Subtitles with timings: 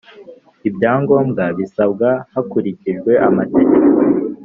[0.67, 3.75] Ibyangombwa bisabwa hakurikijwe amategeko